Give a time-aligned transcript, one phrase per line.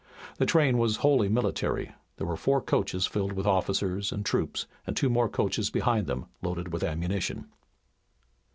[0.39, 1.91] The train was wholly military.
[2.17, 6.25] There were four coaches filled with officers and troops, and two more coaches behind them
[6.41, 7.45] loaded with ammunition.